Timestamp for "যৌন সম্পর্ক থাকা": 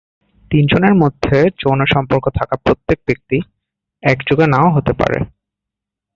1.61-2.55